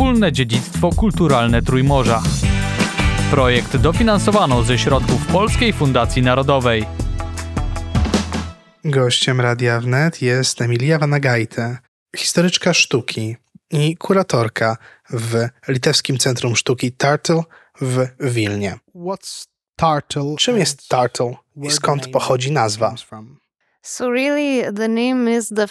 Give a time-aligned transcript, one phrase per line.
[0.00, 2.22] wspólne dziedzictwo kulturalne Trójmorza.
[3.30, 6.86] Projekt dofinansowano ze środków Polskiej Fundacji Narodowej.
[8.84, 11.78] Gościem Radia Wnet jest Emilia Vanagajte,
[12.16, 13.36] historyczka sztuki
[13.70, 14.76] i kuratorka
[15.10, 17.42] w Litewskim Centrum Sztuki Tartle
[17.80, 18.78] w Wilnie.
[20.38, 22.94] Czym jest Tartle i skąd pochodzi nazwa?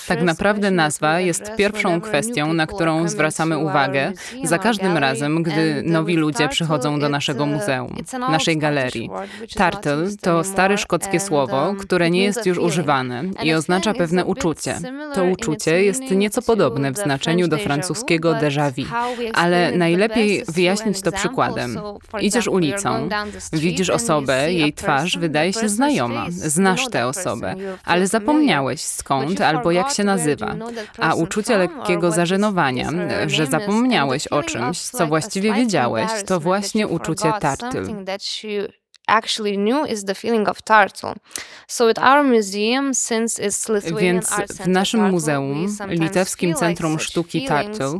[0.08, 4.12] Tak naprawdę nazwa jest pierwszą kwestią, na którą zwracamy uwagę
[4.44, 9.10] za każdym razem, gdy nowi ludzie przychodzą do naszego muzeum, naszej galerii.
[9.56, 14.76] Tartle to stare szkockie słowo, które nie jest już używane i oznacza pewne uczucie.
[15.14, 18.84] To uczucie jest nieco podobne w znaczeniu do francuskiego déjà vu,
[19.34, 21.80] ale najlepiej wyjaśnić to przykładem.
[22.22, 23.10] Idziesz ulicą,
[23.54, 27.56] widzisz osobę, jej twarz wydaje się znajoma, znasz tę osobę,
[27.86, 30.56] ale zapomniałeś skąd albo jak się nazywa,
[31.00, 32.90] a uczucie lekkiego zażenowania,
[33.28, 37.86] że zapomniałeś o czymś, co właściwie wiedziałeś, to właśnie uczucie tartyl.
[44.02, 48.00] Więc w naszym muzeum, litewskim Centrum Sztuki Tartle,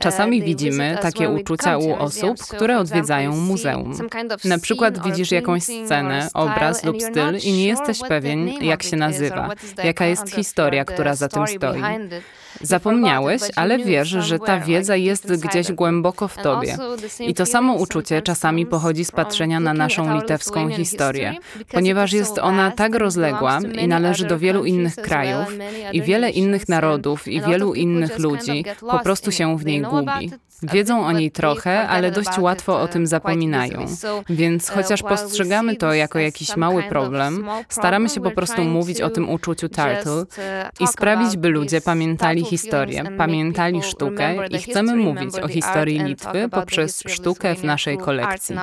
[0.00, 3.98] czasami widzimy takie uczucia u osób, które odwiedzają muzeum.
[4.44, 9.50] Na przykład widzisz jakąś scenę, obraz lub styl i nie jesteś pewien, jak się nazywa,
[9.84, 11.82] jaka jest historia, która za tym stoi.
[12.62, 16.76] Zapomniałeś, ale wiesz, że ta wiedza jest gdzieś głęboko w tobie.
[17.20, 21.34] I to samo uczucie czasami pochodzi z patrzenia na naszą litewską historię,
[21.72, 25.46] ponieważ jest ona tak rozległa i należy do wielu innych krajów
[25.92, 30.26] i wiele innych narodów i wielu innych ludzi po prostu się w niej gubi.
[30.26, 33.86] it a Wiedzą o niej trochę, ale dość łatwo o uh, tym quite zapominają.
[34.30, 39.10] Więc uh, chociaż postrzegamy to jako jakiś mały problem, staramy się po prostu mówić o
[39.10, 40.26] tym uczuciu turtle uh,
[40.80, 47.02] i sprawić, by ludzie pamiętali historię, pamiętali sztukę i chcemy mówić o historii Litwy poprzez
[47.06, 48.56] sztukę w naszej kolekcji.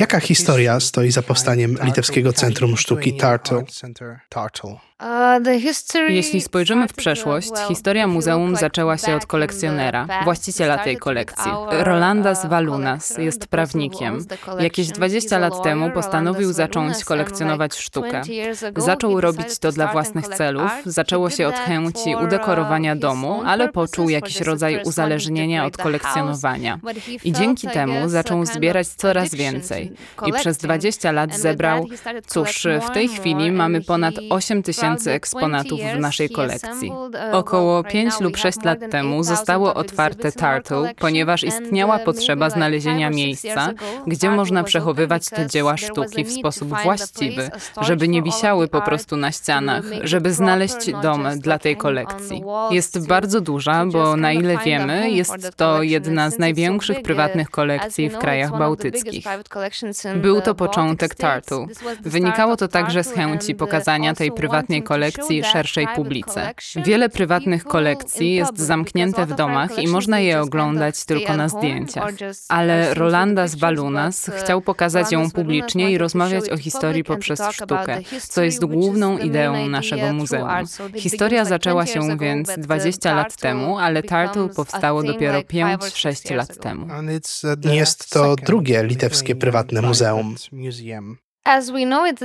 [0.00, 3.64] Jaka historia stoi za powstaniem Litewskiego Centrum Sztuki Tartle?
[5.00, 11.50] Uh, Jeśli spojrzymy w uh, przeszłość, historia muzeum zaczęła się od kolekcjonera, właściciela tej kolekcji.
[11.50, 14.26] our, Rolandas uh, Valunas collector, jest prawnikiem.
[14.58, 18.10] Jakieś 20 He's a lat temu postanowił zacząć kolekcjonować sztukę.
[18.10, 22.96] 20 years ago Zaczął robić to dla własnych celów, zaczęło się od chęci uh, udekorowania
[22.96, 26.78] domu, ale poczuł jakiś rodzaj uzależnienia od kolekcjonowania.
[27.24, 29.92] I dzięki temu zaczął zbierać coraz więcej.
[30.26, 30.62] I przez collecting.
[30.62, 31.86] 20 lat zebrał,
[32.26, 36.92] cóż, w tej chwili mamy ponad he 8 tysięcy the eksponatów 20 w naszej kolekcji.
[37.32, 40.32] Około well, right 5 now lub we 6 have more lat temu 8,000 zostało otwarte
[40.32, 40.40] collection
[40.98, 43.72] ponieważ istniała potrzeba znalezienia miejsca,
[44.06, 47.50] gdzie można przechowywać te dzieła sztuki w sposób właściwy,
[47.80, 52.42] żeby nie wisiały po prostu na ścianach, żeby znaleźć dom dla tej kolekcji.
[52.70, 58.18] Jest bardzo duża, bo na ile wiemy, jest to jedna z największych prywatnych kolekcji w
[58.18, 59.24] krajach bałtyckich.
[60.16, 61.66] Był to początek the
[62.02, 64.36] Wynikało to także z chęci pokazania tej also
[64.80, 66.54] prywatnej kolekcji szerszej publice.
[66.76, 72.12] Wiele prywatnych kolekcji jest zamknięte w domach i można je oglądać tylko na zdjęciach.
[72.48, 78.00] Ale Rolandas Valunas but, uh, chciał pokazać ją publicznie i rozmawiać o historii poprzez sztukę,
[78.20, 80.48] co jest główną ideą naszego muzeum.
[80.94, 85.38] Historia zaczęła 20 years się więc but the 20 lat temu, ale a powstało dopiero
[85.38, 86.86] like five or six 5-6 years lat temu.
[87.72, 90.34] Jest to drugie litewskie prywatne muzeum.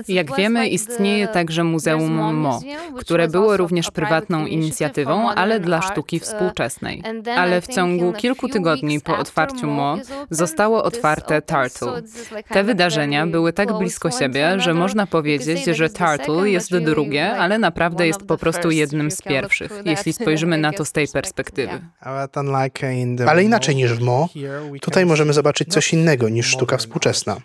[0.08, 2.60] Jak wiemy, istnieje także Muzeum Mo
[3.00, 7.04] które było również prywatną inicjatywą, ale dla sztuki uh, współczesnej.
[7.38, 9.98] Ale w ciągu kilku tygodni po otwarciu MO
[10.30, 12.02] zostało otwarte Tartle.
[12.50, 18.08] Te wydarzenia były tak blisko siebie, że można powiedzieć, że Tartle jest drugie, ale naprawdę
[18.08, 21.82] jest po prostu jednym z pierwszych, jeśli spojrzymy na to z tej perspektywy.
[23.28, 24.30] Ale inaczej niż w Mo,
[24.82, 27.38] tutaj możemy zobaczyć coś innego niż sztuka współczesna.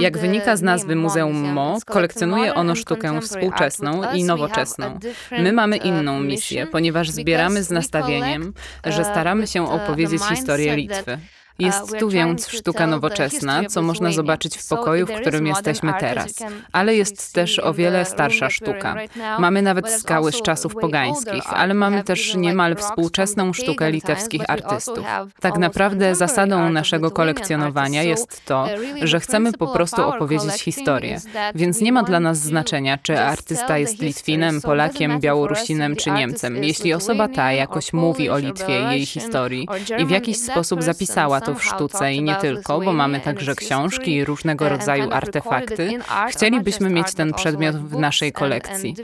[0.00, 4.98] Jak wynika z nazwy Muzeum Mo, kolekcjonuje ono sztukę współczesną i have nowoczesną.
[5.30, 8.52] My mamy uh, inną mission misję, ponieważ zbieramy z we nastawieniem,
[8.84, 11.18] że uh, staramy się uh, opowiedzieć historię Litwy.
[11.58, 15.92] Uh, Jest we're tu więc sztuka nowoczesna, co można zobaczyć w pokoju, w którym jesteśmy
[16.00, 16.34] teraz.
[16.72, 18.96] Ale jest też o wiele starsza sztuka.
[19.38, 25.06] Mamy nawet skały z czasów pogańskich, ale mamy też niemal współczesną sztukę litewskich artystów.
[25.40, 31.20] Tak naprawdę zasadą naszego kolekcjonowania jest to, uh, że chcemy po prostu opowiedzieć historię.
[31.54, 33.94] Więc nie ma dla nas znaczenia, czy artysta jest.
[34.02, 36.64] Litwinem, Polakiem, Białorusinem czy Niemcem.
[36.64, 40.82] Jeśli osoba ta jakoś mówi o Litwie i jej historii or i w jakiś sposób
[40.82, 45.98] zapisała w sztuce i nie tylko, bo mamy także książki i różnego rodzaju artefakty,
[46.28, 48.96] chcielibyśmy mieć ten przedmiot w naszej kolekcji.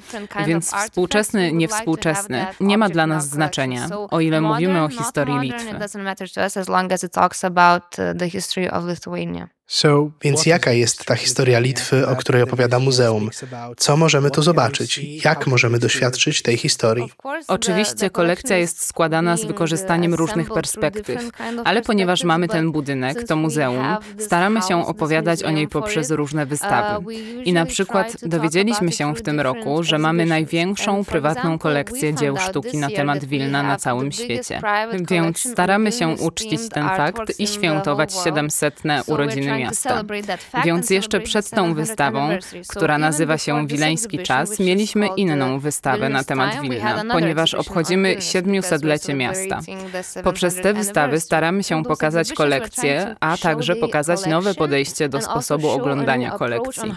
[0.46, 5.78] Więc współczesny, niewspółczesny nie ma dla nas znaczenia, o ile mówimy o historii Litwy.
[10.22, 13.31] Więc jaka jest ta historia Litwy, o której opowiada muzeum?
[13.76, 15.00] Co możemy tu zobaczyć?
[15.25, 17.12] Jak możemy doświadczyć tej historii?
[17.49, 21.31] Oczywiście kolekcja jest składana z wykorzystaniem różnych perspektyw,
[21.64, 27.14] ale ponieważ mamy ten budynek, to muzeum, staramy się opowiadać o niej poprzez różne wystawy.
[27.44, 32.76] I na przykład dowiedzieliśmy się w tym roku, że mamy największą prywatną kolekcję dzieł sztuki
[32.76, 34.61] na temat Wilna na całym świecie.
[35.11, 38.82] Więc staramy się uczcić ten fakt i świętować 700.
[39.06, 40.02] urodziny miasta.
[40.64, 42.28] Więc jeszcze przed tą wystawą,
[42.68, 49.60] która nazywa się Wileński Czas, mieliśmy inną wystawę na temat Wilna, ponieważ obchodzimy 700-lecie miasta.
[50.24, 56.30] Poprzez te wystawy staramy się pokazać kolekcję, a także pokazać nowe podejście do sposobu oglądania
[56.30, 56.92] kolekcji.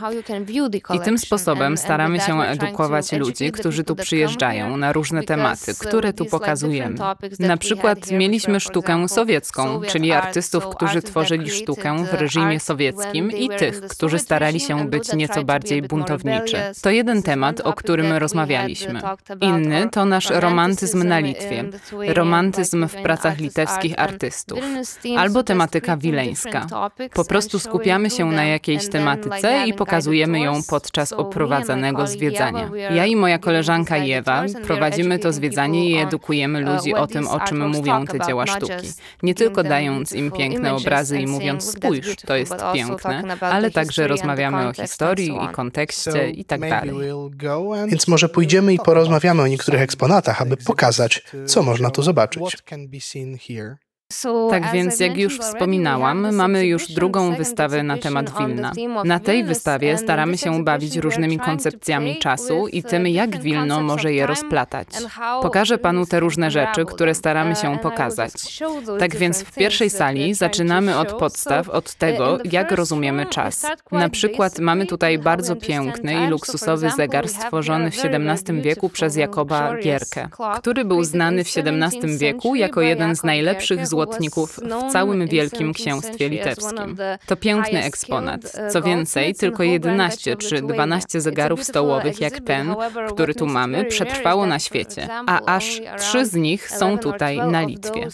[0.94, 6.26] I tym sposobem staramy się edukować ludzi, którzy tu przyjeżdżają na różne tematy, które tu
[6.26, 6.96] pokazujemy.
[7.40, 13.82] Na przykład mieliśmy sztukę sowiecką, czyli artystów, którzy tworzyli sztukę w reżimie sowieckim i tych,
[13.82, 16.58] którzy starali się być nieco bardziej buntowniczy.
[16.82, 19.02] To jeden temat, o którym rozmawialiśmy.
[19.42, 21.64] Inny to nasz romantyzm na Litwie,
[22.08, 24.60] romantyzm w pracach litewskich artystów,
[25.18, 26.68] albo tematyka wileńska.
[27.14, 32.70] Po prostu skupiamy się na jakiejś tematyce i pokazujemy ją podczas oprowadzanego zwiedzania.
[32.96, 37.70] Ja i moja koleżanka Jewa prowadzimy to zwiedzanie i edukujemy ludzi o tym, o czym
[37.70, 38.88] mówią te dzieła sztuki.
[39.24, 42.43] Nie tylko dając im piękne obrazy i mówiąc spójrz, to jest
[42.74, 46.96] piękne, ale także rozmawiamy o historii i kontekście i tak dalej.
[47.88, 52.58] Więc może pójdziemy i porozmawiamy o niektórych eksponatach, aby pokazać, co można tu zobaczyć.
[54.50, 58.72] Tak więc, jak już wspominałam, mamy już drugą wystawę na temat Wilna.
[59.06, 64.28] Na tej wystawie staramy się bawić różnymi koncepcjami czasu i tym, jak Wilno może je
[64.28, 64.88] rozplatać.
[65.42, 68.32] Pokażę panu te różne rzeczy, które staramy się pokazać.
[69.00, 73.66] Tak więc w pierwszej sali zaczynamy od podstaw, od tego, jak rozumiemy czas.
[73.92, 79.78] Na przykład mamy tutaj bardzo piękny i luksusowy zegar stworzony w XVII wieku przez Jakoba
[79.78, 80.28] Gierkę,
[80.58, 84.60] który był znany w XVII wieku jako jeden z najlepszych złotych złotników
[84.90, 86.98] w całym Wielkim Księstwie Litewskim.
[87.26, 88.42] To piękny eksponat.
[88.70, 92.76] Co więcej, tylko 11 czy 12 zegarów stołowych jak ten,
[93.10, 98.08] który tu mamy, przetrwało na świecie, a aż trzy z nich są tutaj na Litwie.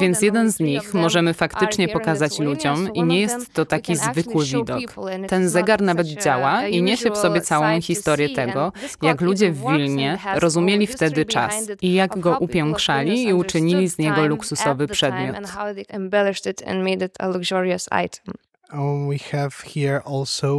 [0.00, 4.80] Więc jeden z nich możemy faktycznie pokazać ludziom i nie jest to taki zwykły widok.
[5.28, 8.72] Ten zegar nawet działa i niesie w sobie całą historię tego,
[9.02, 14.26] jak ludzie w Wilnie rozumieli wtedy czas i jak go upiększali i uczynili z niego
[14.26, 15.36] luksusowy przedmiot.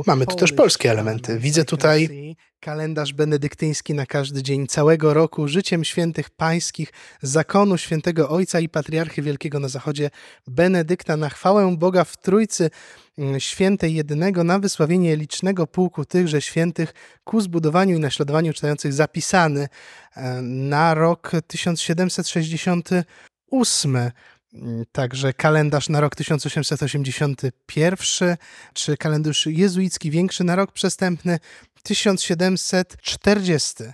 [0.08, 1.40] Mamy tu też polskie elementy.
[1.40, 8.60] Widzę tutaj kalendarz benedyktyński na każdy dzień całego roku, życiem świętych pańskich, zakonu świętego Ojca
[8.60, 10.10] i Patriarchy Wielkiego na Zachodzie,
[10.48, 12.70] Benedykta, na chwałę Boga w Trójcy
[13.18, 19.68] mm, Świętej Jedynego, na wysławienie licznego pułku tychże świętych ku zbudowaniu i naśladowaniu czytających zapisany
[20.16, 24.12] e, na rok 1768.
[24.54, 28.38] Mm, także kalendarz na rok 1881,
[28.74, 31.40] czy kalendarz jezuicki większy na rok przestępny
[31.84, 33.94] 1740.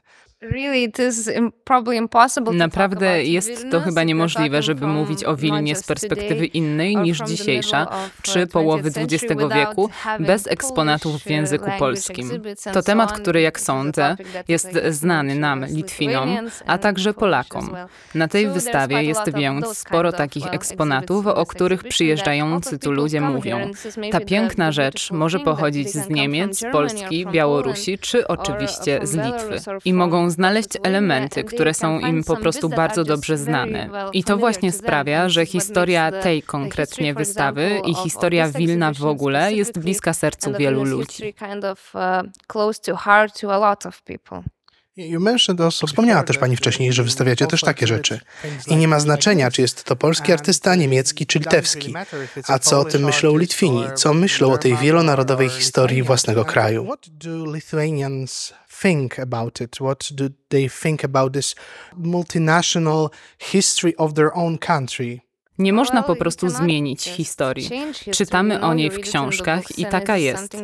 [2.54, 7.88] Naprawdę jest to chyba niemożliwe, żeby mówić o Wilnie z perspektywy innej niż dzisiejsza,
[8.22, 12.32] czy połowy XX wieku, bez eksponatów w języku polskim.
[12.74, 14.16] To temat, który, jak sądzę,
[14.48, 17.76] jest znany nam, Litwinom, a także Polakom.
[18.16, 23.72] Na tej wystawie jest więc sporo takich eksponatów, o których przyjeżdżający tu ludzie mówią.
[24.12, 29.72] Ta piękna rzecz może pochodzić z Niemiec, Polski, Białorusi, czy oczywiście z Litwy.
[29.86, 33.90] I mogą znaleźć elementy, które są im po prostu bardzo dobrze znane.
[34.14, 39.80] I to właśnie sprawia, że historia tej konkretnie wystawy i historia Wilna w ogóle jest
[39.80, 41.34] bliska sercu wielu ludzi.
[45.88, 48.20] Wspomniała też Pani wcześniej, że wystawiacie też takie rzeczy.
[48.68, 51.94] I nie ma znaczenia, czy jest to polski artysta, niemiecki czy litewski.
[52.48, 53.84] A co o tym myślą Litwini?
[53.96, 56.88] Co myślą o tej wielonarodowej historii własnego kraju?
[58.82, 59.80] think about it?
[59.80, 61.56] What do they think about this
[61.98, 65.25] multinational history of their own country?
[65.58, 67.70] Nie można po prostu zmienić historii.
[68.12, 70.58] Czytamy o niej w książkach i taka jest.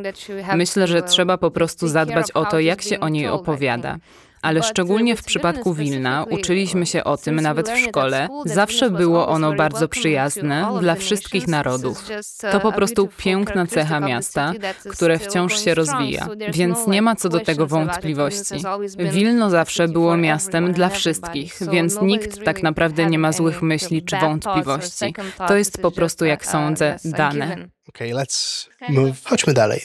[0.55, 3.97] Myślę, że trzeba po prostu zadbać o to, jak się o niej opowiada.
[4.41, 8.27] Ale szczególnie w przypadku Wilna uczyliśmy się o tym nawet w szkole.
[8.45, 12.03] Zawsze było ono bardzo przyjazne dla wszystkich narodów.
[12.51, 14.53] To po prostu piękna cecha miasta,
[14.91, 18.55] które wciąż się rozwija, więc nie ma co do tego wątpliwości.
[18.97, 24.17] Wilno zawsze było miastem dla wszystkich, więc nikt tak naprawdę nie ma złych myśli czy
[24.17, 25.15] wątpliwości.
[25.47, 27.67] To jest po prostu, jak sądzę, dane.
[27.89, 29.25] Okay, let's move.
[29.25, 29.81] Chodźmy dalej.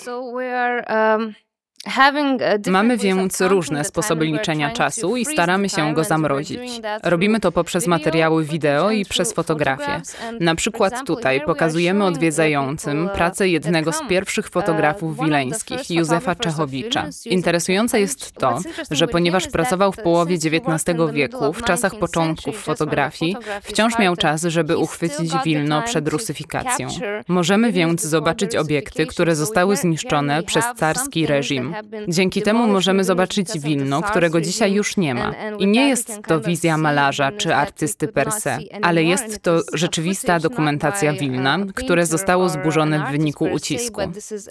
[1.87, 6.61] Different Mamy więc różne sposoby liczenia czasu i staramy się go zamrozić.
[7.02, 10.02] Robimy to poprzez materiały wideo i przez fotografie.
[10.40, 17.07] Na przykład tutaj pokazujemy odwiedzającym pracę jednego z pierwszych Uh, fotografów wileńskich, Józefa Czechowicza.
[17.25, 18.59] Interesujące jest to,
[18.90, 24.43] że ponieważ pracował w połowie XIX wieku, w czasach 19th początków fotografii, wciąż miał czas,
[24.43, 26.88] żeby uchwycić Wilno przed rusyfikacją.
[27.28, 31.75] Możemy więc zobaczyć obiekty, które zostały zniszczone przez carski reżim.
[32.09, 35.33] Dzięki temu możemy zobaczyć Wilno, którego dzisiaj już nie ma.
[35.59, 41.12] I nie jest to wizja malarza czy artysty per se, ale jest to rzeczywista dokumentacja
[41.12, 44.00] uh, Wilna, które zostało zburzone w wyniku ucisku.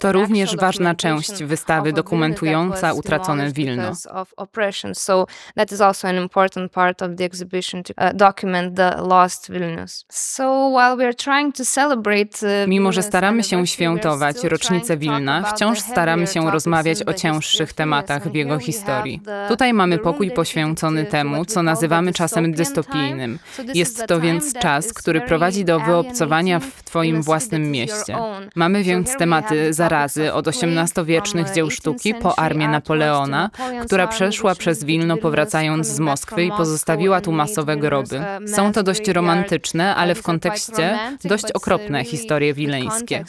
[0.00, 3.92] To również ważna część wystawy dokumentująca utracone Wilno.
[12.42, 17.72] uh, uh, Mimo, że staramy się świętować rocznicę Wilna, wciąż staramy się rozmawiać o cięższych
[17.72, 19.20] tematach w jego historii.
[19.48, 23.38] Tutaj mamy pokój poświęcony temu, co nazywamy czasem dystopijnym.
[23.74, 28.16] Jest to więc czas, który prowadzi do wyobcowania w Twoim własnym mieście.
[28.54, 33.50] Mamy więc tematy zarazy od XVIII-wiecznych dzieł uh, sztuki 18th po armię Napoleona,
[33.84, 38.20] która przeszła przez Wilno powracając z Moskwy i pozostawiła tu masowe groby.
[38.20, 43.24] A Są to dość romantyczne, ale w kontekście dość uh, okropne historie wileńskie.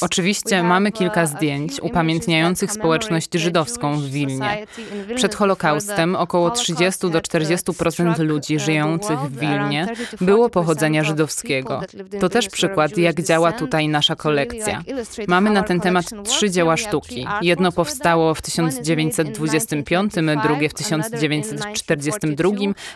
[0.00, 4.66] Oczywiście mamy have, kilka zdjęć upamiętniających społeczność żydowską w Wilnie.
[5.14, 9.82] Przed Holokaustem około Holocaust 30 do had, uh, 40% struck, ludzi the żyjących w Wilnie
[9.82, 11.80] Around 30 to było 40% pochodzenia żydowskiego.
[12.20, 14.82] To też przykład, jak działa tutaj nasza kolekcja.
[15.28, 17.26] Mamy na ten temat trzy dzieła sztuki.
[17.42, 18.58] Jedno powstało w that.
[18.58, 22.50] One is made in 1925, drugie w 1942,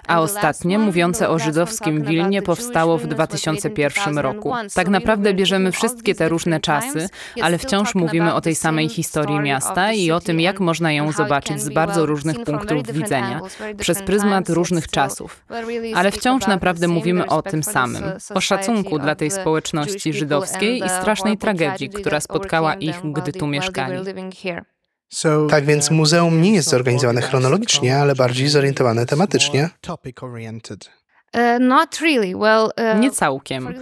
[0.07, 4.55] a ostatnie, mówiące o żydowskim Wilnie, powstało w 2001 roku.
[4.75, 7.09] Tak naprawdę bierzemy wszystkie te różne czasy,
[7.43, 11.63] ale wciąż mówimy o tej samej historii miasta i o tym, jak można ją zobaczyć
[11.63, 13.41] z bardzo różnych punktów widzenia,
[13.79, 15.45] przez pryzmat różnych czasów.
[15.95, 18.03] Ale wciąż naprawdę mówimy o tym samym,
[18.35, 23.99] o szacunku dla tej społeczności żydowskiej i strasznej tragedii, która spotkała ich, gdy tu mieszkali.
[25.51, 29.71] Tak więc uh, muzeum nie jest zorganizowane chronologicznie, ale bardziej zorientowane tematycznie.
[31.35, 32.37] Uh, not really.
[32.37, 33.75] Well, uh, Nie całkiem.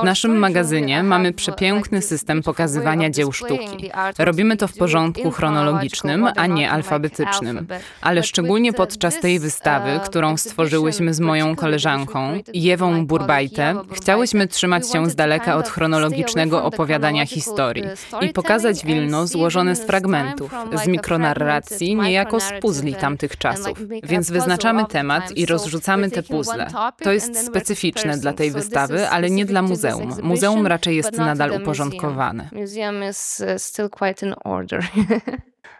[0.00, 3.90] W naszym magazynie mamy przepiękny system pokazywania dzieł sztuki.
[4.18, 7.66] Robimy to w porządku chronologicznym, a nie alfabetycznym.
[8.00, 14.92] Ale szczególnie uh, podczas tej wystawy, którą stworzyłyśmy z moją koleżanką, Jewą Burbajte, chciałyśmy trzymać
[14.92, 17.84] się z daleka od chronologicznego opowiadania historii
[18.20, 20.54] i pokazać Wilno złożone z fragmentów,
[20.84, 23.78] z mikronarracji, niejako z puzli tamtych czasów.
[24.02, 26.66] Więc wyznaczamy temat i rozrzucamy te puzzle.
[26.98, 30.14] To jest specyficzne dla tej wystawy, ale nie dla muzeum.
[30.22, 32.48] Muzeum raczej jest nadal uporządkowane.
[32.52, 34.84] Museum is uh, still quite in order.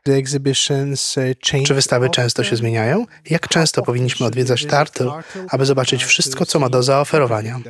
[0.08, 3.06] Uh, Czy wystawy często się zmieniają?
[3.30, 5.10] Jak często powinniśmy odwiedzać Tartyl,
[5.48, 7.60] aby zobaczyć wszystko, co ma do zaoferowania?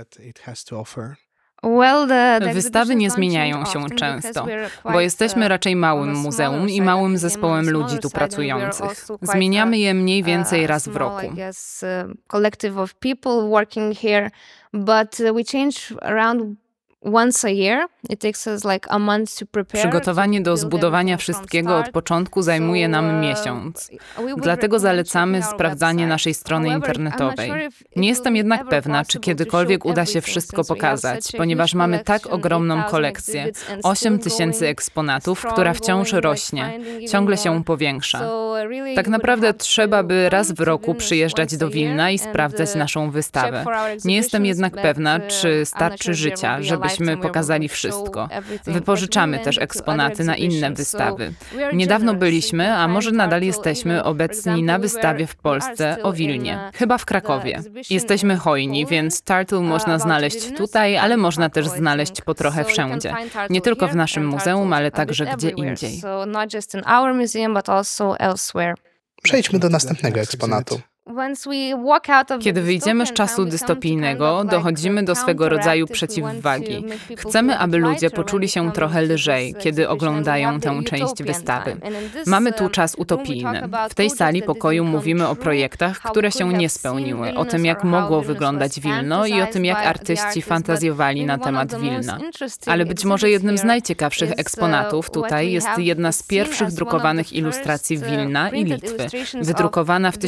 [2.55, 4.47] Wystawy nie zmieniają się często,
[4.85, 9.07] bo jesteśmy uh, raczej małym muzeum i małym zespołem ludzi tu pracujących.
[9.23, 11.27] Zmieniamy je mniej więcej uh, raz w roku.
[11.27, 14.31] Uh, collective of people working here,
[14.73, 16.62] but we change around
[17.05, 17.87] once a year.
[18.11, 19.81] It takes us like a month to prepare.
[19.81, 23.91] Przygotowanie to do zbudowania wszystkiego od początku zajmuje nam uh, miesiąc.
[24.37, 27.53] Dlatego zalecamy sprawdzanie naszej strony internetowej.
[27.97, 32.27] Nie jestem jednak pewna, czy possible to kiedykolwiek uda się wszystko pokazać, ponieważ mamy tak
[32.27, 33.43] ogromną 8,000 kolekcję.
[33.43, 36.81] exhibits and 8 still tysięcy eksponatów, która wciąż rośnie,
[37.11, 38.21] ciągle się powiększa.
[38.21, 43.11] Uh, Tak naprawdę trzeba by raz w roku przyjeżdżać do Wilna i sprawdzać uh, naszą
[43.11, 43.65] wystawę.
[44.05, 48.29] Nie jestem jednak pewna, uh, czy starczy życia, will we pokazali wszystko.
[48.67, 51.33] Wypożyczamy też eksponaty na inne wystawy.
[51.73, 56.61] Niedawno byliśmy, a może nadal jesteśmy obecni na wystawie w Polsce o in, Wilnie.
[56.69, 57.63] uh, Chyba w Krakowie.
[57.91, 63.15] Jesteśmy hojni, więc Tartu uh, można znaleźć tutaj, ale można też znaleźć po trochę wszędzie.
[63.51, 66.03] Nie tylko w naszym muzeum, ale także gdzie indziej.
[69.23, 70.81] Przejdźmy do następnego eksponatu.
[72.41, 76.85] Kiedy wyjdziemy z czasu dystopijnego, dochodzimy do swego rodzaju przeciwwagi.
[77.17, 81.77] Chcemy, aby ludzie poczuli się trochę lżej, kiedy oglądają tę część wystawy.
[82.27, 83.69] Mamy tu czas utopijny.
[83.91, 88.23] W tej sali pokoju mówimy o projektach, które się nie spełniły, o tym, jak mogło
[88.23, 92.19] wyglądać Wilno i o tym, jak artyści fantazjowali na temat Wilna.
[92.67, 98.49] Ale być może jednym z najciekawszych eksponatów tutaj jest jedna z pierwszych drukowanych ilustracji Wilna
[98.51, 99.07] i Litwy,
[99.41, 100.19] wydrukowana w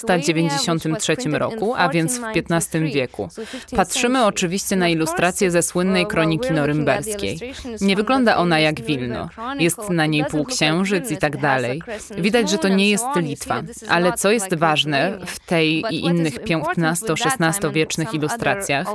[0.00, 2.22] 1493 roku, a więc w
[2.52, 3.28] XV wieku.
[3.76, 7.38] Patrzymy oczywiście na ilustrację ze słynnej kroniki norymberskiej.
[7.80, 9.28] Nie wygląda ona jak Wilno.
[9.58, 11.82] Jest na niej półksiężyc i tak dalej.
[12.18, 13.62] Widać, że to nie jest Litwa.
[13.88, 16.34] Ale co jest ważne w tej i innych
[16.78, 18.86] XV-XVI wiecznych ilustracjach,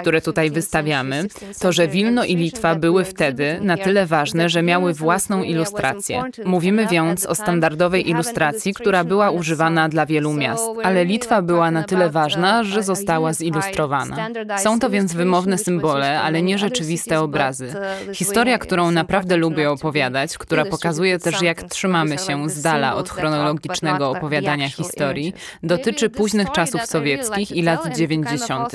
[0.00, 1.24] które tutaj wystawiamy,
[1.60, 6.24] to że Wilno i Litwa były wtedy na tyle ważne, że miały własną ilustrację.
[6.44, 11.82] Mówimy więc o standardowej ilustracji, która była używana dla wielu miast, ale Litwa była na
[11.82, 14.28] tyle ważna, że została zilustrowana.
[14.58, 17.74] Są to więc wymowne symbole, ale nie rzeczywiste obrazy.
[18.12, 24.10] Historia, którą naprawdę lubię opowiadać, która pokazuje też, jak trzymamy się z dala od chronologicznego
[24.10, 28.72] opowiadania historii, dotyczy późnych czasów sowieckich i lat 90.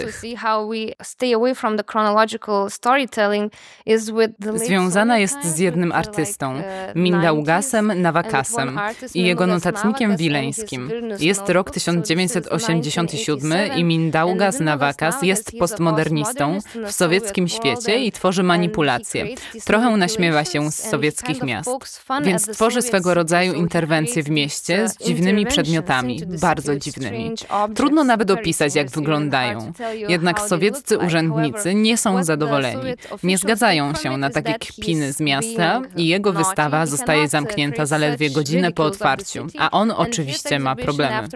[4.56, 6.62] Związana jest z jednym artystą,
[6.96, 8.80] Mindaugasem Nawakasem
[9.14, 10.92] i jego notatnikiem wileńskim.
[11.20, 19.26] Jest rok 1987 i Mindaugas Nawakas jest postmodernistą w sowieckim świecie i tworzy manipulacje.
[19.66, 21.70] Trochę naśmiewa się z sowieckich miast,
[22.24, 27.32] więc tworzy swego rodzaju interwencje w mieście z dziwnymi przedmiotami, bardzo dziwnymi.
[27.76, 29.74] Trudno nawet opisać, jak wyglądają.
[30.08, 32.94] Jednak sowieccy urzędnicy nie są zadowoleni.
[33.24, 38.72] Nie zgadzają się na takie kpiny z miasta i jego wystawa zostaje zamknięta zaledwie godzinę
[38.72, 41.28] po otwarciu, a on oczywiście ma problemy.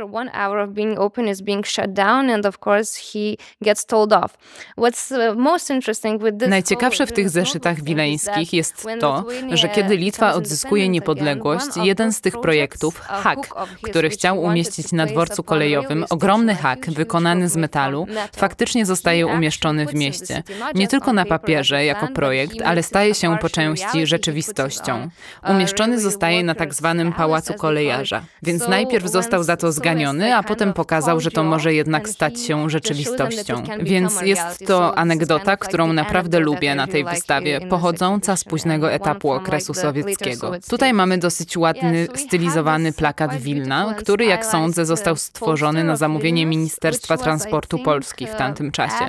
[6.47, 12.41] Najciekawsze w tych zeszytach wileńskich jest to, że kiedy Litwa odzyskuje niepodległość, jeden z tych
[12.41, 13.39] projektów, hak,
[13.81, 19.93] który chciał umieścić na dworcu kolejowym, ogromny hak wykonany z metalu, faktycznie zostaje umieszczony w
[19.95, 20.43] mieście.
[20.75, 25.09] Nie tylko na papierze jako projekt, ale staje się po części rzeczywistością.
[25.49, 28.21] Umieszczony zostaje na tak zwanym pałacu kolejarza.
[28.43, 29.94] Więc najpierw został za to zganiony,
[30.35, 33.63] a potem pokazał, że to może jednak stać się rzeczywistością.
[33.79, 39.73] Więc jest to anegdota, którą naprawdę lubię na tej wystawie, pochodząca z późnego etapu okresu
[39.73, 40.51] sowieckiego.
[40.69, 47.17] Tutaj mamy dosyć ładny, stylizowany plakat Wilna, który, jak sądzę, został stworzony na zamówienie Ministerstwa
[47.17, 49.07] Transportu Polski w tamtym czasie.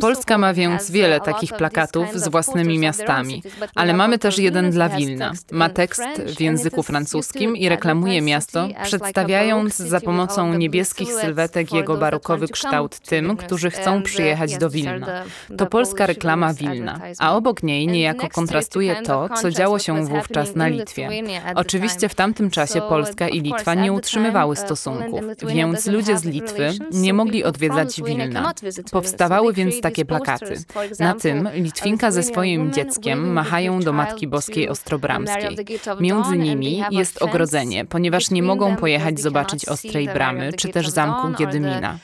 [0.00, 3.42] Polska ma więc wiele takich plakatów z własnymi miastami,
[3.74, 5.32] ale mamy też jeden dla Wilna.
[5.52, 12.48] Ma tekst w języku francuskim i reklamuje miasto, przedstawiając za pomocą niebieskich sylwetek jego barokowy
[12.48, 15.24] kształt tym, którzy chcą przyjechać do Wilna.
[15.58, 20.68] To polska reklama Wilna, a obok niej niejako kontrastuje to, co działo się wówczas na
[20.68, 21.08] Litwie.
[21.54, 27.14] Oczywiście w tamtym czasie Polska i Litwa nie utrzymywały stosunków, więc ludzie z Litwy nie
[27.14, 28.52] mogli odwiedzać Wilna.
[28.90, 30.54] Powstawały więc takie plakaty.
[30.98, 35.56] Na tym Litwinka ze swoim dzieckiem machają do Matki Boskiej Ostrobramskiej.
[36.00, 36.51] Między nimi
[36.90, 41.98] jest ogrodzenie, ponieważ nie mogą pojechać zobaczyć Ostrej Bramy czy też Zamku Giedymina.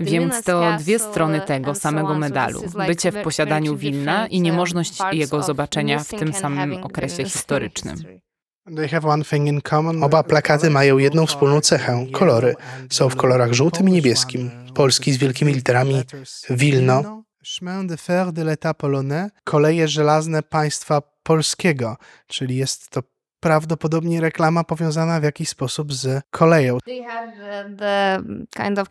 [0.00, 2.62] Więc to dwie strony tego samego medalu.
[2.86, 7.96] Bycie w posiadaniu Wilna i niemożność jego zobaczenia w tym samym okresie historycznym.
[10.02, 12.54] Oba plakaty mają jedną wspólną cechę kolory.
[12.90, 14.50] Są w kolorach żółtym i niebieskim.
[14.74, 16.02] Polski z wielkimi literami
[16.50, 17.24] Wilno.
[17.44, 23.00] Chemin de fer de l'État polonais, koleje żelazne państwa polskiego, czyli jest to
[23.44, 26.78] prawdopodobnie reklama powiązana w jakiś sposób z koleją.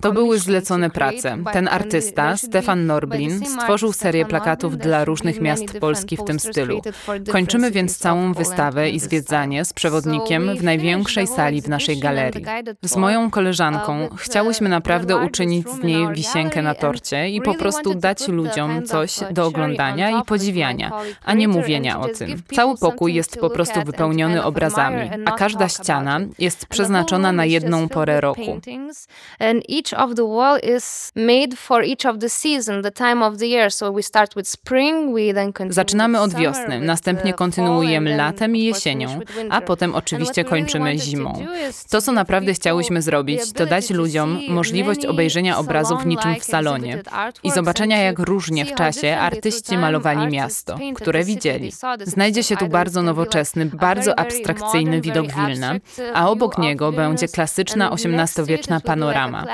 [0.01, 1.37] To były zlecone prace.
[1.53, 6.81] Ten artysta, Stefan Norblin, stworzył serię plakatów dla różnych miast Polski w tym stylu.
[7.31, 12.45] Kończymy więc całą wystawę i zwiedzanie z przewodnikiem w największej sali w naszej galerii.
[12.81, 18.27] Z moją koleżanką chciałyśmy naprawdę uczynić z niej wisienkę na torcie i po prostu dać
[18.27, 20.91] ludziom coś do oglądania i podziwiania,
[21.25, 22.41] a nie mówienia o tym.
[22.55, 28.21] Cały pokój jest po prostu wypełniony obrazami, a każda ściana jest przeznaczona na jedną porę
[28.21, 28.59] roku.
[35.69, 41.45] Zaczynamy od wiosny, następnie kontynuujemy latem i jesienią, a potem oczywiście kończymy zimą.
[41.89, 47.01] To, co naprawdę chciałyśmy zrobić, to dać ludziom możliwość obejrzenia obrazów niczym w salonie
[47.43, 51.71] i zobaczenia, jak różnie w czasie artyści malowali miasto, które widzieli.
[52.03, 55.75] Znajdzie się tu bardzo nowoczesny, bardzo abstrakcyjny abstrakcyjny widok Wilna,
[56.13, 59.45] a obok niego będzie klasyczna XVIII-wieczna panorama.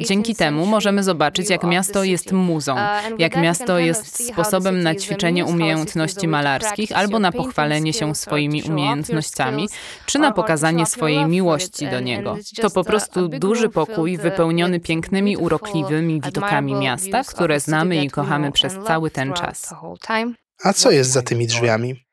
[0.00, 2.76] Dzięki temu możemy zobaczyć, jak miasto jest muzą,
[3.18, 9.68] jak miasto jest sposobem na ćwiczenie umiejętności malarskich albo na pochwalenie się swoimi umiejętnościami,
[10.06, 12.36] czy na pokazanie swojej miłości do niego.
[12.62, 18.74] To po prostu duży pokój wypełniony pięknymi, urokliwymi widokami miasta, które znamy i kochamy przez
[18.86, 19.74] cały ten czas.
[20.64, 22.05] A co jest za tymi drzwiami?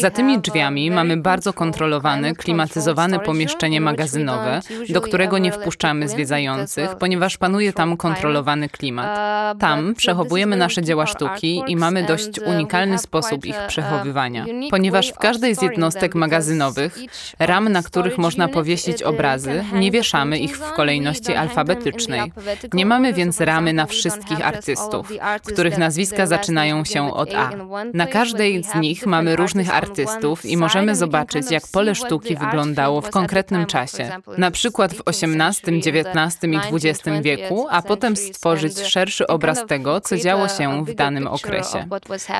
[0.00, 7.38] Za tymi drzwiami mamy bardzo kontrolowane, klimatyzowane pomieszczenie magazynowe, do którego nie wpuszczamy zwiedzających, ponieważ
[7.38, 9.18] panuje tam kontrolowany klimat.
[9.58, 15.54] Tam przechowujemy nasze dzieła sztuki i mamy dość unikalny sposób ich przechowywania, ponieważ w każdej
[15.54, 16.98] z jednostek magazynowych,
[17.38, 22.32] ram na których można powiesić obrazy, nie wieszamy ich w kolejności alfabetycznej.
[22.72, 25.12] Nie mamy więc ramy na wszystkich artystów,
[25.52, 27.50] których nazwiska zaczynają się od A.
[27.94, 33.10] Na każdej z nich mamy różnych artystów i możemy zobaczyć, jak pole sztuki wyglądało w
[33.10, 39.66] konkretnym czasie, na przykład w XVIII, XIX i XX wieku, a potem stworzyć szerszy obraz
[39.66, 41.88] tego, co działo się w danym okresie.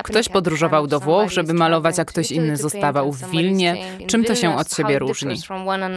[0.03, 3.75] Ktoś podróżował do Włoch, żeby malować, a ktoś inny zostawał w Wilnie.
[4.07, 5.35] Czym to się od siebie różni?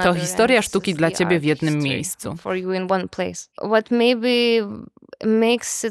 [0.03, 2.37] To historia sztuki dla ciebie w jednym miejscu.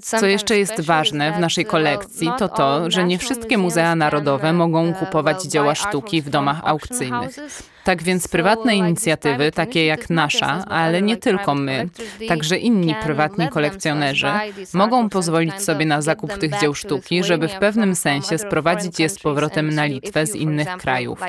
[0.02, 4.94] Co jeszcze jest ważne w naszej kolekcji, to to, że nie wszystkie muzea narodowe mogą
[4.94, 7.36] kupować dzieła sztuki w domach aukcyjnych.
[7.86, 11.90] Tak więc prywatne inicjatywy, takie jak nasza, ale nie tylko my,
[12.28, 14.28] także inni prywatni kolekcjonerzy,
[14.74, 19.20] mogą pozwolić sobie na zakup tych dzieł sztuki, żeby w pewnym sensie sprowadzić je z
[19.20, 21.20] powrotem na Litwę z innych krajów.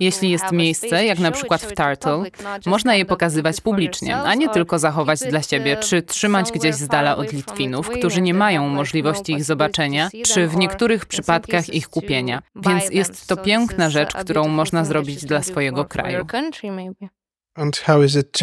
[0.00, 2.22] Jeśli jest miejsce, jak na przykład w Tartle,
[2.66, 7.16] można je pokazywać publicznie, a nie tylko zachować dla siebie, czy trzymać gdzieś z dala
[7.16, 12.42] od Litwinów, którzy nie mają możliwości ich zobaczenia, czy w niektórych przypadkach ich kupienia.
[12.56, 16.03] Więc jest to piękna rzecz, którą można zrobić dla swojego kraju.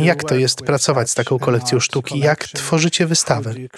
[0.05, 2.19] Jak to jest pracować z taką kolekcją sztuki?
[2.19, 3.69] Jak tworzycie wystawy?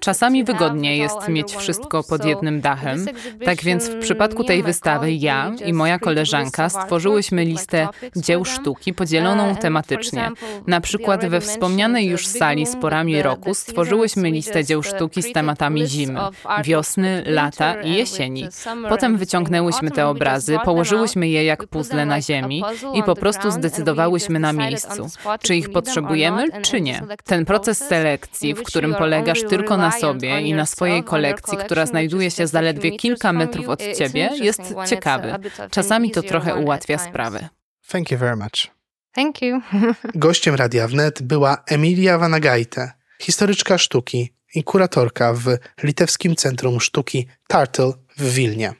[0.00, 3.06] Czasami wygodnie jest mieć wszystko pod jednym dachem.
[3.44, 9.56] Tak więc w przypadku tej wystawy ja i moja koleżanka stworzyłyśmy listę dzieł sztuki podzieloną
[9.56, 10.30] tematycznie.
[10.66, 15.86] Na przykład we wspomnianej już sali z porami roku stworzyłyśmy listę dzieł sztuki z tematami
[15.86, 16.20] zimy,
[16.64, 18.48] wiosny, lata i jesieni.
[18.88, 22.62] Potem wyciągnęłyśmy te obrazy, położyłyśmy je jak puzzle na ziemi
[22.94, 25.06] i po prostu zdecydowałyśmy na miejscu,
[25.42, 27.02] czy ich potrzebujemy, czy nie.
[27.24, 32.30] Ten proces selekcji w którym polegasz tylko na sobie i na swojej kolekcji, która znajduje
[32.30, 35.34] się zaledwie kilka metrów od ciebie, jest ciekawy.
[35.70, 37.48] Czasami to trochę ułatwia sprawę.
[37.88, 38.70] Thank you very much.
[39.14, 39.60] Thank you.
[40.14, 45.44] Gościem Radia Wnet była Emilia Vanagaite, historyczka sztuki i kuratorka w
[45.82, 48.74] Litewskim Centrum Sztuki Tartle w Wilnie.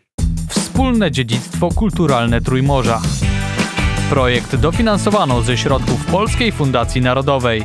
[0.49, 3.03] Wspólne dziedzictwo kulturalne Trójmorza.
[4.11, 7.65] Projekt dofinansowano ze środków Polskiej Fundacji Narodowej.